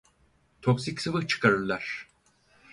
[0.61, 2.07] Toksik sıvı çıkarırlar.